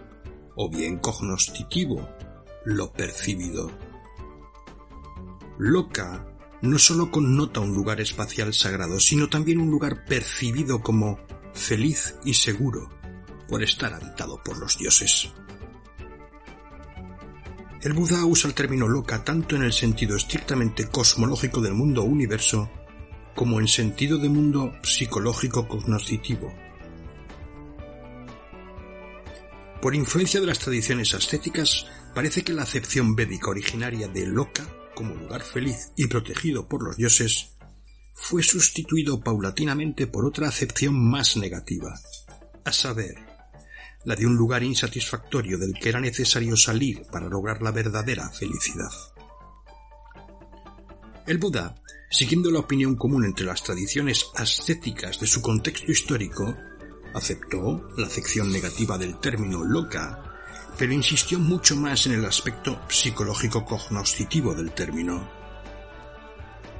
o 0.55 0.69
bien 0.69 0.97
cognoscitivo, 0.97 2.09
lo 2.65 2.91
percibido. 2.91 3.71
Loca 5.57 6.25
no 6.61 6.77
sólo 6.77 7.09
connota 7.09 7.61
un 7.61 7.73
lugar 7.73 8.01
espacial 8.01 8.53
sagrado, 8.53 8.99
sino 8.99 9.29
también 9.29 9.59
un 9.59 9.71
lugar 9.71 10.05
percibido 10.05 10.81
como 10.81 11.19
feliz 11.53 12.15
y 12.25 12.33
seguro 12.33 12.89
por 13.47 13.63
estar 13.63 13.93
habitado 13.93 14.41
por 14.43 14.57
los 14.57 14.77
dioses. 14.77 15.31
El 17.81 17.93
Buda 17.93 18.25
usa 18.25 18.49
el 18.49 18.53
término 18.53 18.89
loca 18.89 19.23
tanto 19.23 19.55
en 19.55 19.63
el 19.63 19.71
sentido 19.71 20.17
estrictamente 20.17 20.89
cosmológico 20.89 21.61
del 21.61 21.73
mundo 21.73 22.03
universo 22.03 22.69
como 23.35 23.59
en 23.59 23.67
sentido 23.67 24.17
de 24.17 24.29
mundo 24.29 24.73
psicológico 24.83 25.67
cognoscitivo. 25.67 26.53
Por 29.81 29.95
influencia 29.95 30.41
de 30.41 30.47
las 30.47 30.59
tradiciones 30.59 31.13
ascéticas, 31.13 31.85
parece 32.13 32.43
que 32.43 32.53
la 32.53 32.63
acepción 32.63 33.15
védica 33.15 33.49
originaria 33.49 34.07
de 34.07 34.27
loca 34.27 34.67
como 34.93 35.15
lugar 35.15 35.41
feliz 35.41 35.93
y 35.95 36.07
protegido 36.07 36.67
por 36.67 36.83
los 36.83 36.97
dioses 36.97 37.55
fue 38.13 38.43
sustituido 38.43 39.21
paulatinamente 39.21 40.05
por 40.07 40.25
otra 40.25 40.49
acepción 40.49 40.99
más 40.99 41.37
negativa, 41.37 41.97
a 42.65 42.71
saber, 42.73 43.15
la 44.03 44.15
de 44.15 44.25
un 44.25 44.35
lugar 44.35 44.63
insatisfactorio 44.63 45.57
del 45.57 45.73
que 45.73 45.89
era 45.89 46.01
necesario 46.01 46.57
salir 46.57 47.03
para 47.11 47.29
lograr 47.29 47.61
la 47.61 47.71
verdadera 47.71 48.29
felicidad. 48.29 48.91
El 51.25 51.37
Buda, 51.37 51.75
siguiendo 52.09 52.51
la 52.51 52.59
opinión 52.59 52.95
común 52.95 53.25
entre 53.25 53.45
las 53.45 53.63
tradiciones 53.63 54.27
ascéticas 54.35 55.19
de 55.19 55.27
su 55.27 55.41
contexto 55.41 55.91
histórico, 55.91 56.55
aceptó 57.13 57.89
la 57.97 58.07
acepción 58.07 58.51
negativa 58.51 58.97
del 58.97 59.19
término 59.19 59.63
loca, 59.63 60.23
pero 60.77 60.93
insistió 60.93 61.39
mucho 61.39 61.75
más 61.75 62.05
en 62.05 62.13
el 62.13 62.25
aspecto 62.25 62.79
psicológico 62.89 63.65
cognoscitivo 63.65 64.53
del 64.53 64.71
término. 64.71 65.29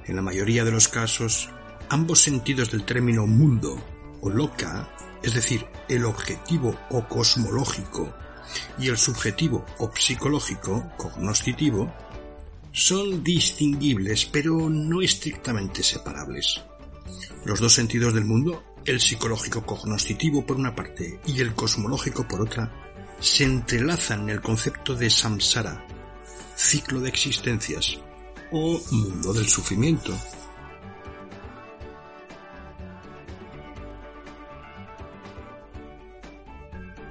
En 0.05 0.15
la 0.15 0.21
mayoría 0.21 0.63
de 0.63 0.71
los 0.71 0.87
casos, 0.87 1.49
ambos 1.89 2.21
sentidos 2.21 2.71
del 2.71 2.85
término 2.85 3.27
mundo 3.27 3.81
o 4.21 4.29
loca 4.29 4.89
es 5.21 5.33
decir, 5.33 5.65
el 5.87 6.05
objetivo 6.05 6.75
o 6.89 7.07
cosmológico, 7.07 8.13
y 8.77 8.89
el 8.89 8.97
subjetivo 8.97 9.65
o 9.77 9.91
psicológico, 9.93 10.91
cognoscitivo, 10.97 11.93
son 12.71 13.23
distinguibles 13.23 14.25
pero 14.25 14.69
no 14.69 15.01
estrictamente 15.01 15.83
separables. 15.83 16.61
Los 17.45 17.59
dos 17.59 17.73
sentidos 17.73 18.13
del 18.13 18.25
mundo, 18.25 18.63
el 18.85 18.99
psicológico 18.99 19.65
cognoscitivo 19.65 20.45
por 20.45 20.57
una 20.57 20.75
parte 20.75 21.19
y 21.25 21.39
el 21.41 21.53
cosmológico 21.53 22.27
por 22.27 22.41
otra, 22.41 22.71
se 23.19 23.43
entrelazan 23.43 24.23
en 24.23 24.29
el 24.29 24.41
concepto 24.41 24.95
de 24.95 25.09
samsara, 25.09 25.85
ciclo 26.55 26.99
de 27.01 27.09
existencias, 27.09 27.99
o 28.51 28.79
mundo 28.91 29.33
del 29.33 29.47
sufrimiento. 29.47 30.17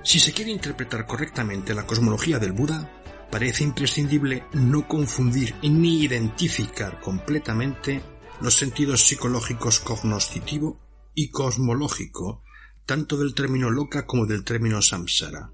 Si 0.03 0.19
se 0.19 0.33
quiere 0.33 0.50
interpretar 0.50 1.07
correctamente 1.07 1.75
la 1.75 1.87
cosmología 1.87 2.38
del 2.38 2.53
Buda, 2.53 2.91
parece 3.31 3.65
imprescindible 3.65 4.45
no 4.53 4.87
confundir 4.89 5.55
ni 5.63 6.03
identificar 6.03 7.01
completamente 7.01 8.03
los 8.41 8.55
sentidos 8.55 9.07
psicológicos 9.07 9.81
cognoscitivo 9.81 10.81
y 11.15 11.31
cosmológico, 11.31 12.43
tanto 12.87 13.19
del 13.19 13.35
término 13.35 13.71
loca 13.71 14.07
como 14.07 14.27
del 14.27 14.45
término 14.45 14.81
samsara. 14.81 15.53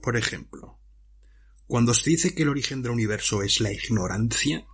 Por 0.00 0.16
ejemplo, 0.16 0.78
cuando 1.66 1.92
se 1.92 2.10
dice 2.10 2.34
que 2.34 2.44
el 2.44 2.48
origen 2.48 2.80
del 2.82 2.92
universo 2.92 3.42
es 3.42 3.60
la 3.60 3.72
ignorancia, 3.72 4.66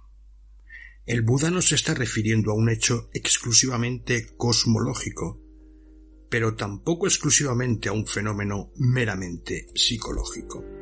el 1.06 1.22
Buda 1.22 1.50
no 1.50 1.62
se 1.62 1.74
está 1.74 1.94
refiriendo 1.94 2.52
a 2.52 2.54
un 2.54 2.68
hecho 2.68 3.08
exclusivamente 3.14 4.36
cosmológico, 4.36 5.40
pero 6.28 6.54
tampoco 6.54 7.06
exclusivamente 7.06 7.88
a 7.88 7.92
un 7.92 8.06
fenómeno 8.06 8.70
meramente 8.76 9.66
psicológico. 9.74 10.81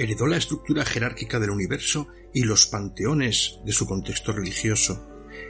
heredó 0.00 0.26
la 0.26 0.38
estructura 0.38 0.84
jerárquica 0.84 1.38
del 1.38 1.50
universo 1.50 2.08
y 2.32 2.44
los 2.44 2.66
panteones 2.66 3.58
de 3.66 3.72
su 3.72 3.86
contexto 3.86 4.32
religioso, 4.32 5.06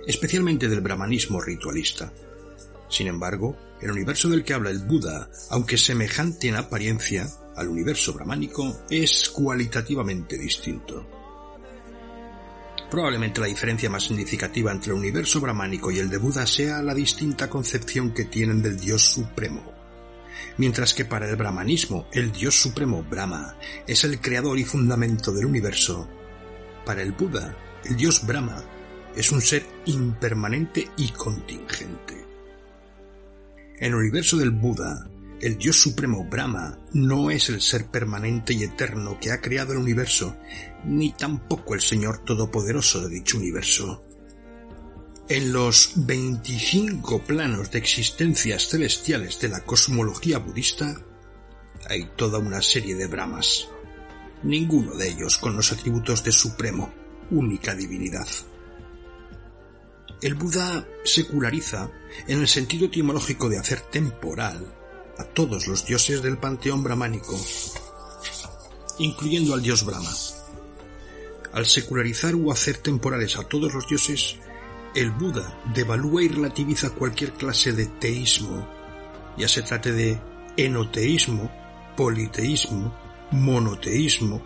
especialmente 0.09 0.69
del 0.69 0.81
brahmanismo 0.81 1.41
ritualista. 1.41 2.13
Sin 2.89 3.07
embargo, 3.07 3.57
el 3.81 3.93
universo 3.93 4.29
del 4.29 4.43
que 4.43 4.55
habla 4.55 4.71
el 4.71 4.81
Buda, 4.81 5.31
aunque 5.51 5.79
semejante 5.79 6.49
en 6.49 6.57
apariencia 6.57 7.29
al 7.55 7.69
universo 7.69 8.13
brahmánico, 8.13 8.77
es 8.91 9.31
cualitativamente 9.31 10.37
distinto. 10.37 11.09
Probablemente 12.91 13.41
la 13.41 13.47
diferencia 13.47 13.89
más 13.89 14.03
significativa 14.03 14.73
entre 14.73 14.93
el 14.93 14.99
universo 14.99 15.41
brahmánico 15.41 15.93
y 15.93 16.01
el 16.01 16.11
de 16.11 16.19
Buda 16.19 16.45
sea 16.45 16.83
la 16.83 16.93
distinta 16.93 17.49
concepción 17.49 18.13
que 18.13 18.25
tienen 18.25 18.63
del 18.63 18.81
Dios 18.81 19.03
Supremo. 19.03 19.80
Mientras 20.57 20.95
que 20.95 21.05
para 21.05 21.29
el 21.29 21.37
brahmanismo 21.37 22.07
el 22.13 22.33
Dios 22.33 22.61
Supremo 22.61 23.03
Brahma 23.03 23.57
es 23.87 24.05
el 24.05 24.21
creador 24.21 24.59
y 24.59 24.65
fundamento 24.65 25.33
del 25.33 25.47
universo, 25.47 26.09
para 26.85 27.03
el 27.03 27.13
Buda 27.13 27.57
el 27.85 27.97
Dios 27.97 28.27
Brahma 28.27 28.63
es 29.17 29.33
un 29.33 29.41
ser 29.41 29.67
impermanente 29.87 30.89
y 30.97 31.09
contingente. 31.09 32.25
En 33.79 33.87
el 33.87 33.95
universo 33.95 34.37
del 34.37 34.51
Buda, 34.51 35.09
el 35.41 35.57
Dios 35.57 35.81
Supremo 35.81 36.25
Brahma 36.25 36.79
no 36.93 37.31
es 37.31 37.49
el 37.49 37.63
ser 37.63 37.87
permanente 37.87 38.53
y 38.53 38.63
eterno 38.63 39.19
que 39.19 39.33
ha 39.33 39.41
creado 39.41 39.73
el 39.73 39.79
universo, 39.79 40.37
ni 40.85 41.13
tampoco 41.13 41.75
el 41.75 41.81
Señor 41.81 42.19
Todopoderoso 42.25 43.01
de 43.01 43.09
dicho 43.09 43.39
universo. 43.39 44.05
En 45.31 45.53
los 45.53 45.93
25 45.95 47.21
planos 47.23 47.71
de 47.71 47.79
existencias 47.79 48.67
celestiales 48.67 49.39
de 49.39 49.49
la 49.49 49.61
cosmología 49.61 50.39
budista 50.39 51.01
hay 51.89 52.11
toda 52.17 52.41
una 52.41 52.61
serie 52.61 52.97
de 52.97 53.07
Brahmas, 53.07 53.69
ninguno 54.43 54.97
de 54.97 55.07
ellos 55.07 55.39
con 55.39 55.55
los 55.55 55.71
atributos 55.71 56.25
de 56.25 56.33
supremo, 56.33 56.93
única 57.31 57.77
divinidad. 57.77 58.27
El 60.21 60.35
Buda 60.35 60.85
seculariza 61.05 61.93
en 62.27 62.41
el 62.41 62.49
sentido 62.49 62.87
etimológico 62.87 63.49
de 63.49 63.59
hacer 63.59 63.83
temporal 63.83 64.75
a 65.17 65.23
todos 65.23 65.69
los 65.69 65.87
dioses 65.87 66.23
del 66.23 66.39
panteón 66.39 66.83
brahmánico, 66.83 67.41
incluyendo 68.99 69.55
al 69.55 69.63
dios 69.63 69.85
Brahma. 69.85 70.11
Al 71.53 71.67
secularizar 71.67 72.35
o 72.35 72.51
hacer 72.51 72.79
temporales 72.79 73.37
a 73.37 73.45
todos 73.45 73.73
los 73.73 73.89
dioses, 73.89 74.37
el 74.95 75.11
Buda 75.11 75.61
devalúa 75.73 76.23
y 76.23 76.29
relativiza 76.29 76.91
cualquier 76.91 77.33
clase 77.33 77.73
de 77.73 77.87
teísmo, 77.87 78.69
ya 79.37 79.49
se 79.49 79.63
trate 79.63 79.93
de 79.93 80.21
enoteísmo, 80.57 81.51
politeísmo, 81.97 82.95
monoteísmo, 83.31 84.43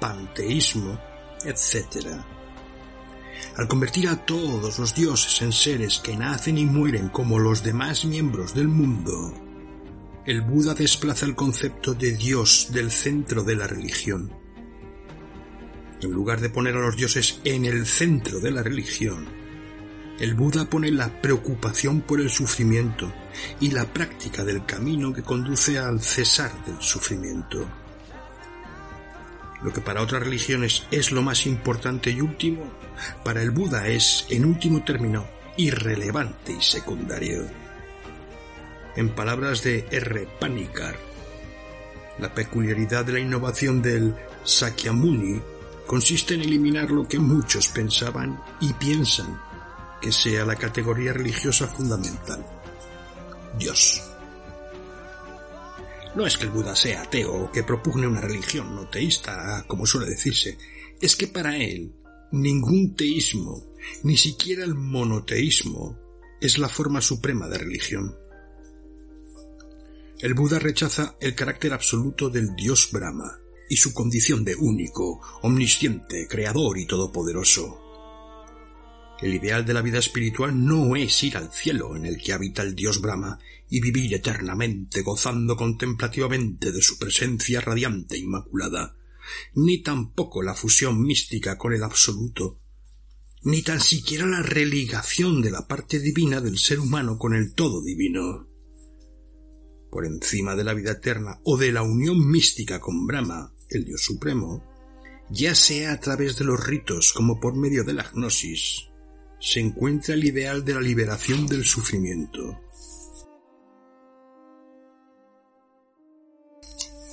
panteísmo, 0.00 0.98
etc. 1.44 2.06
Al 3.56 3.66
convertir 3.66 4.08
a 4.08 4.24
todos 4.24 4.78
los 4.78 4.94
dioses 4.94 5.42
en 5.42 5.52
seres 5.52 5.98
que 5.98 6.16
nacen 6.16 6.58
y 6.58 6.64
mueren 6.64 7.08
como 7.08 7.38
los 7.38 7.62
demás 7.62 8.04
miembros 8.04 8.54
del 8.54 8.68
mundo, 8.68 9.34
el 10.26 10.42
Buda 10.42 10.74
desplaza 10.74 11.26
el 11.26 11.34
concepto 11.34 11.94
de 11.94 12.12
Dios 12.12 12.68
del 12.70 12.90
centro 12.90 13.42
de 13.42 13.56
la 13.56 13.66
religión. 13.66 14.30
En 16.00 16.12
lugar 16.12 16.40
de 16.40 16.50
poner 16.50 16.76
a 16.76 16.80
los 16.80 16.96
dioses 16.96 17.40
en 17.44 17.64
el 17.64 17.86
centro 17.86 18.38
de 18.38 18.50
la 18.52 18.62
religión, 18.62 19.37
el 20.18 20.34
Buda 20.34 20.64
pone 20.64 20.90
la 20.90 21.08
preocupación 21.20 22.00
por 22.00 22.20
el 22.20 22.30
sufrimiento 22.30 23.12
y 23.60 23.70
la 23.70 23.84
práctica 23.92 24.44
del 24.44 24.64
camino 24.64 25.12
que 25.12 25.22
conduce 25.22 25.78
al 25.78 26.00
cesar 26.00 26.64
del 26.64 26.80
sufrimiento. 26.80 27.66
Lo 29.62 29.72
que 29.72 29.80
para 29.80 30.02
otras 30.02 30.22
religiones 30.22 30.84
es 30.90 31.12
lo 31.12 31.22
más 31.22 31.46
importante 31.46 32.10
y 32.10 32.20
último, 32.20 32.64
para 33.24 33.42
el 33.42 33.50
Buda 33.50 33.88
es, 33.88 34.26
en 34.30 34.44
último 34.44 34.84
término, 34.84 35.26
irrelevante 35.56 36.52
y 36.52 36.62
secundario 36.62 37.46
en 38.98 39.10
palabras 39.10 39.62
de 39.62 39.86
R. 39.92 40.28
Panikar. 40.40 40.96
La 42.18 42.34
peculiaridad 42.34 43.04
de 43.04 43.12
la 43.12 43.20
innovación 43.20 43.80
del 43.80 44.12
Sakyamuni 44.42 45.40
consiste 45.86 46.34
en 46.34 46.40
eliminar 46.40 46.90
lo 46.90 47.06
que 47.06 47.20
muchos 47.20 47.68
pensaban 47.68 48.42
y 48.60 48.72
piensan 48.72 49.38
que 50.00 50.12
sea 50.12 50.44
la 50.44 50.56
categoría 50.56 51.12
religiosa 51.12 51.66
fundamental. 51.66 52.44
Dios. 53.58 54.02
No 56.14 56.26
es 56.26 56.36
que 56.36 56.44
el 56.44 56.50
Buda 56.50 56.74
sea 56.74 57.02
ateo 57.02 57.34
o 57.34 57.52
que 57.52 57.62
propugne 57.62 58.06
una 58.06 58.20
religión 58.20 58.74
no 58.74 58.88
teísta, 58.88 59.64
como 59.66 59.86
suele 59.86 60.10
decirse, 60.10 60.58
es 61.00 61.16
que 61.16 61.28
para 61.28 61.56
él 61.56 61.92
ningún 62.32 62.94
teísmo, 62.94 63.64
ni 64.02 64.16
siquiera 64.16 64.64
el 64.64 64.74
monoteísmo, 64.74 65.98
es 66.40 66.58
la 66.58 66.68
forma 66.68 67.00
suprema 67.00 67.48
de 67.48 67.58
religión. 67.58 68.16
El 70.20 70.34
Buda 70.34 70.58
rechaza 70.58 71.16
el 71.20 71.34
carácter 71.34 71.72
absoluto 71.72 72.28
del 72.28 72.54
Dios 72.56 72.90
Brahma 72.90 73.38
y 73.68 73.76
su 73.76 73.92
condición 73.92 74.44
de 74.44 74.56
único, 74.56 75.20
omnisciente, 75.42 76.26
creador 76.26 76.78
y 76.78 76.86
todopoderoso. 76.86 77.87
El 79.20 79.34
ideal 79.34 79.64
de 79.64 79.74
la 79.74 79.82
vida 79.82 79.98
espiritual 79.98 80.64
no 80.64 80.94
es 80.94 81.22
ir 81.24 81.36
al 81.36 81.52
cielo 81.52 81.96
en 81.96 82.06
el 82.06 82.18
que 82.18 82.32
habita 82.32 82.62
el 82.62 82.76
Dios 82.76 83.00
Brahma 83.00 83.40
y 83.68 83.80
vivir 83.80 84.14
eternamente 84.14 85.02
gozando 85.02 85.56
contemplativamente 85.56 86.70
de 86.70 86.80
su 86.80 86.98
presencia 86.98 87.60
radiante 87.60 88.14
e 88.14 88.18
inmaculada, 88.18 88.96
ni 89.54 89.82
tampoco 89.82 90.42
la 90.42 90.54
fusión 90.54 91.02
mística 91.02 91.58
con 91.58 91.72
el 91.72 91.82
absoluto, 91.82 92.60
ni 93.42 93.62
tan 93.62 93.80
siquiera 93.80 94.24
la 94.24 94.42
religación 94.42 95.42
de 95.42 95.50
la 95.50 95.66
parte 95.66 95.98
divina 95.98 96.40
del 96.40 96.58
ser 96.58 96.78
humano 96.78 97.18
con 97.18 97.34
el 97.34 97.54
todo 97.54 97.82
divino. 97.82 98.48
Por 99.90 100.06
encima 100.06 100.54
de 100.54 100.64
la 100.64 100.74
vida 100.74 100.92
eterna 100.92 101.40
o 101.42 101.56
de 101.56 101.72
la 101.72 101.82
unión 101.82 102.28
mística 102.28 102.78
con 102.78 103.06
Brahma, 103.06 103.52
el 103.68 103.84
Dios 103.84 104.02
Supremo, 104.02 104.64
ya 105.30 105.54
sea 105.54 105.92
a 105.92 106.00
través 106.00 106.38
de 106.38 106.44
los 106.44 106.64
ritos 106.64 107.12
como 107.12 107.40
por 107.40 107.56
medio 107.56 107.84
de 107.84 107.94
la 107.94 108.10
gnosis, 108.12 108.87
se 109.40 109.60
encuentra 109.60 110.14
el 110.14 110.24
ideal 110.24 110.64
de 110.64 110.74
la 110.74 110.80
liberación 110.80 111.46
del 111.46 111.64
sufrimiento. 111.64 112.60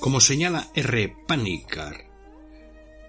Como 0.00 0.20
señala 0.20 0.70
R. 0.74 1.16
Panikar, 1.26 2.06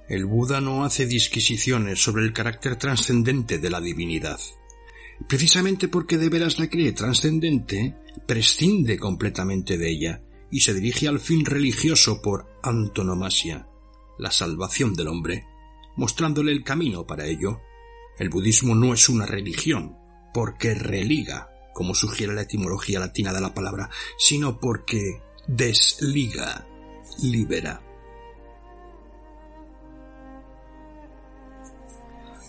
el 0.10 0.26
Buda 0.26 0.62
no 0.62 0.86
hace 0.86 1.06
disquisiciones 1.06 2.02
sobre 2.02 2.24
el 2.24 2.32
carácter 2.32 2.78
trascendente 2.78 3.58
de 3.60 3.70
la 3.70 3.82
divinidad. 3.82 4.40
Precisamente 5.28 5.90
porque 5.90 6.18
de 6.18 6.30
veras 6.30 6.60
la 6.60 6.70
cree 6.70 6.94
trascendente, 6.94 7.96
prescinde 8.26 8.98
completamente 8.98 9.78
de 9.78 9.90
ella 9.90 10.22
y 10.50 10.62
se 10.62 10.74
dirige 10.74 11.08
al 11.08 11.20
fin 11.20 11.44
religioso 11.44 12.22
por 12.22 12.48
antonomasia, 12.64 13.68
la 14.18 14.32
salvación 14.32 14.94
del 14.94 15.10
hombre, 15.10 15.46
mostrándole 15.98 16.52
el 16.54 16.64
camino 16.64 17.06
para 17.06 17.26
ello. 17.26 17.60
El 18.18 18.30
budismo 18.30 18.76
no 18.76 18.94
es 18.94 19.10
una 19.10 19.26
religión, 19.26 19.98
porque 20.34 20.74
religa, 20.74 21.50
como 21.74 21.94
sugiere 21.94 22.34
la 22.34 22.42
etimología 22.42 23.00
latina 23.00 23.34
de 23.34 23.42
la 23.42 23.54
palabra, 23.54 23.90
sino 24.18 24.60
porque 24.60 25.22
desliga, 25.48 26.66
libera. 27.22 27.82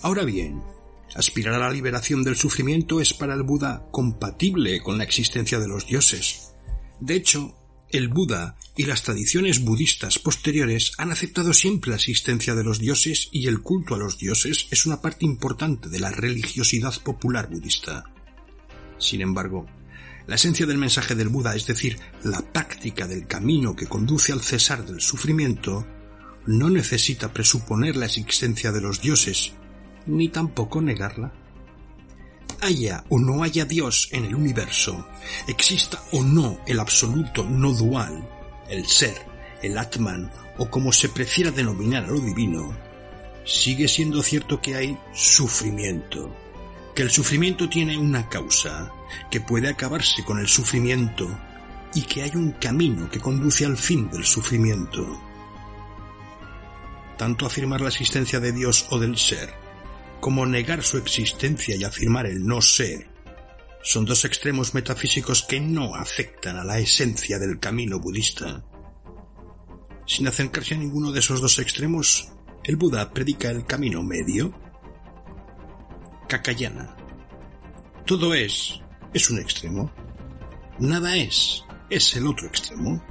Ahora 0.03 0.25
bien, 0.25 0.63
aspirar 1.15 1.55
a 1.55 1.59
la 1.59 1.71
liberación 1.71 2.23
del 2.23 2.37
sufrimiento 2.37 3.01
es 3.01 3.13
para 3.13 3.35
el 3.35 3.43
Buda 3.43 3.89
compatible 3.91 4.81
con 4.81 4.97
la 4.97 5.05
existencia 5.05 5.59
de 5.59 5.69
los 5.69 5.87
dioses. 5.87 6.55
De 7.01 7.15
hecho, 7.15 7.58
el 7.91 8.09
Buda 8.09 8.57
y 8.77 8.85
las 8.85 9.03
tradiciones 9.03 9.65
budistas 9.65 10.19
posteriores 10.19 10.93
han 10.99 11.11
aceptado 11.11 11.55
siempre 11.55 11.91
la 11.91 11.97
existencia 11.97 12.55
de 12.55 12.63
los 12.63 12.79
dioses 12.79 13.29
y 13.33 13.47
el 13.47 13.61
culto 13.61 13.95
a 13.95 13.99
los 13.99 14.19
dioses 14.19 14.67
es 14.71 14.85
una 14.85 15.01
parte 15.01 15.25
importante 15.25 15.89
de 15.89 15.99
la 15.99 16.11
religiosidad 16.11 16.95
popular 17.03 17.49
budista. 17.49 18.05
Sin 18.99 19.23
embargo, 19.23 19.67
la 20.27 20.35
esencia 20.35 20.67
del 20.67 20.77
mensaje 20.77 21.15
del 21.15 21.31
Buda, 21.31 21.57
es 21.57 21.67
decir, 21.67 21.99
la 22.23 22.43
práctica 22.43 23.07
del 23.07 23.27
camino 23.27 23.75
que 23.75 23.87
conduce 23.87 24.33
al 24.33 24.43
cesar 24.43 24.85
del 24.85 25.01
sufrimiento, 25.01 25.87
no 26.47 26.69
necesita 26.69 27.33
presuponer 27.33 27.97
la 27.97 28.07
existencia 28.07 28.71
de 28.71 28.83
los 28.83 29.01
dioses, 29.01 29.53
ni 30.07 30.29
tampoco 30.29 30.83
negarla 30.83 31.33
haya 32.61 33.05
o 33.09 33.19
no 33.19 33.43
haya 33.43 33.65
Dios 33.65 34.09
en 34.13 34.25
el 34.25 34.35
universo, 34.35 35.07
exista 35.47 36.03
o 36.13 36.23
no 36.23 36.61
el 36.67 36.81
absoluto 36.81 37.45
no 37.45 37.73
dual, 37.73 38.29
el 38.69 38.87
ser, 38.87 39.17
el 39.63 39.79
Atman 39.79 40.31
o 40.59 40.69
como 40.71 40.93
se 40.93 41.09
prefiera 41.09 41.51
denominar 41.51 42.05
a 42.05 42.09
lo 42.09 42.21
divino, 42.21 42.77
sigue 43.45 43.89
siendo 43.89 44.23
cierto 44.23 44.61
que 44.61 44.77
hay 44.77 44.99
sufrimiento, 45.15 46.35
que 46.95 47.03
el 47.03 47.11
sufrimiento 47.11 47.69
tiene 47.69 47.97
una 47.97 48.29
causa, 48.29 48.93
que 49.31 49.41
puede 49.41 49.69
acabarse 49.69 50.25
con 50.25 50.39
el 50.39 50.49
sufrimiento 50.49 51.29
y 51.95 52.03
que 52.03 52.23
hay 52.23 52.33
un 52.35 52.53
camino 52.53 53.09
que 53.11 53.21
conduce 53.21 53.65
al 53.65 53.77
fin 53.77 54.11
del 54.11 54.25
sufrimiento. 54.25 55.23
Tanto 57.17 57.47
afirmar 57.47 57.81
la 57.81 57.89
existencia 57.89 58.39
de 58.39 58.53
Dios 58.53 58.87
o 58.91 58.99
del 58.99 59.17
ser 59.17 59.68
como 60.21 60.47
negar 60.47 60.83
su 60.83 60.99
existencia 60.99 61.77
y 61.77 61.85
afirmar 61.85 62.27
el 62.27 62.45
no 62.45 62.61
ser, 62.61 63.11
son 63.83 64.05
dos 64.05 64.25
extremos 64.25 64.75
metafísicos 64.75 65.43
que 65.43 65.61
no 65.61 65.95
afectan 65.95 66.59
a 66.59 66.65
la 66.65 66.79
esencia 66.79 67.39
del 67.39 67.59
camino 67.59 68.01
budista. 68.01 68.65
Sin 70.07 70.27
acercarse 70.27 70.75
a 70.75 70.79
ninguno 70.79 71.13
de 71.13 71.21
esos 71.21 71.41
dos 71.41 71.59
extremos, 71.59 72.29
el 72.65 72.77
Buda 72.77 73.13
predica 73.13 73.51
el 73.51 73.65
camino 73.65 74.03
medio. 74.03 74.53
Kakayana. 76.29 76.97
Todo 78.05 78.35
es, 78.35 78.81
es 79.15 79.31
un 79.31 79.39
extremo. 79.39 79.93
Nada 80.79 81.17
es, 81.17 81.65
es 81.89 82.17
el 82.17 82.27
otro 82.27 82.47
extremo. 82.47 83.03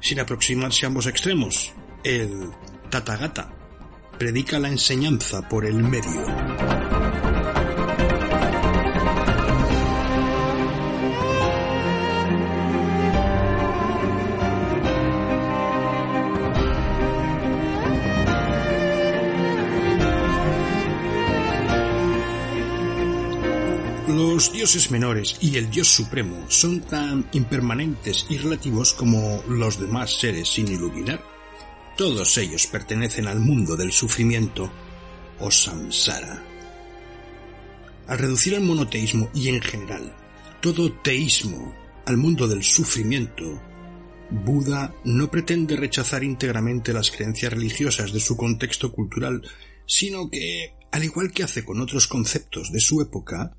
Sin 0.00 0.20
aproximarse 0.20 0.86
a 0.86 0.88
ambos 0.88 1.06
extremos, 1.06 1.72
el 2.04 2.50
Tathagata 2.90 3.55
predica 4.18 4.58
la 4.58 4.68
enseñanza 4.68 5.48
por 5.48 5.64
el 5.64 5.76
medio. 5.76 6.24
Los 24.08 24.52
dioses 24.52 24.90
menores 24.90 25.36
y 25.40 25.56
el 25.56 25.70
dios 25.70 25.88
supremo 25.88 26.44
son 26.48 26.80
tan 26.80 27.26
impermanentes 27.32 28.26
y 28.28 28.38
relativos 28.38 28.92
como 28.92 29.42
los 29.48 29.80
demás 29.80 30.10
seres 30.18 30.48
sin 30.48 30.68
iluminar. 30.68 31.35
Todos 31.96 32.36
ellos 32.36 32.66
pertenecen 32.66 33.26
al 33.26 33.40
mundo 33.40 33.74
del 33.74 33.90
sufrimiento 33.90 34.70
o 35.40 35.50
samsara. 35.50 36.42
Al 38.06 38.18
reducir 38.18 38.54
el 38.54 38.60
monoteísmo 38.60 39.30
y 39.34 39.48
en 39.48 39.62
general 39.62 40.14
todo 40.60 40.92
teísmo 40.92 41.74
al 42.04 42.16
mundo 42.18 42.46
del 42.46 42.62
sufrimiento, 42.62 43.62
Buda 44.30 44.94
no 45.04 45.30
pretende 45.30 45.76
rechazar 45.76 46.22
íntegramente 46.22 46.92
las 46.92 47.10
creencias 47.10 47.52
religiosas 47.52 48.12
de 48.12 48.20
su 48.20 48.36
contexto 48.36 48.92
cultural, 48.92 49.42
sino 49.86 50.28
que, 50.30 50.74
al 50.92 51.04
igual 51.04 51.32
que 51.32 51.44
hace 51.44 51.64
con 51.64 51.80
otros 51.80 52.08
conceptos 52.08 52.72
de 52.72 52.80
su 52.80 53.00
época, 53.00 53.56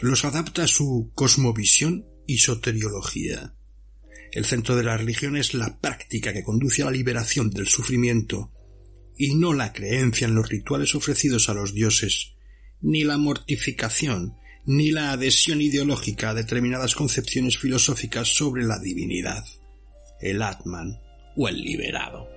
los 0.00 0.24
adapta 0.24 0.64
a 0.64 0.68
su 0.68 1.10
cosmovisión 1.14 2.06
y 2.26 2.38
soteriología. 2.38 3.54
El 4.32 4.44
centro 4.44 4.76
de 4.76 4.84
la 4.84 4.96
religión 4.96 5.36
es 5.36 5.54
la 5.54 5.80
práctica 5.80 6.32
que 6.32 6.44
conduce 6.44 6.82
a 6.82 6.86
la 6.86 6.92
liberación 6.92 7.50
del 7.50 7.66
sufrimiento, 7.66 8.52
y 9.16 9.34
no 9.34 9.52
la 9.52 9.72
creencia 9.72 10.26
en 10.26 10.34
los 10.34 10.48
rituales 10.48 10.94
ofrecidos 10.94 11.48
a 11.48 11.54
los 11.54 11.74
dioses, 11.74 12.36
ni 12.80 13.04
la 13.04 13.18
mortificación, 13.18 14.36
ni 14.64 14.90
la 14.90 15.12
adhesión 15.12 15.60
ideológica 15.60 16.30
a 16.30 16.34
determinadas 16.34 16.94
concepciones 16.94 17.58
filosóficas 17.58 18.28
sobre 18.28 18.64
la 18.64 18.78
divinidad, 18.78 19.44
el 20.20 20.42
Atman 20.42 21.00
o 21.36 21.48
el 21.48 21.60
liberado. 21.60 22.28